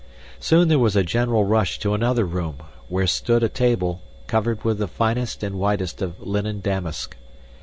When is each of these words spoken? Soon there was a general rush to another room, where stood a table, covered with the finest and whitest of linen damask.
Soon 0.39 0.67
there 0.67 0.79
was 0.79 0.95
a 0.95 1.03
general 1.03 1.43
rush 1.45 1.77
to 1.77 1.93
another 1.93 2.25
room, 2.25 2.55
where 2.89 3.05
stood 3.05 3.43
a 3.43 3.49
table, 3.49 4.01
covered 4.25 4.63
with 4.63 4.79
the 4.79 4.87
finest 4.87 5.43
and 5.43 5.59
whitest 5.59 6.01
of 6.01 6.19
linen 6.19 6.59
damask. 6.59 7.15